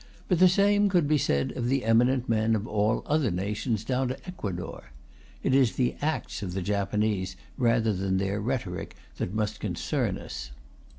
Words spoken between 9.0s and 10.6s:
that must concern us.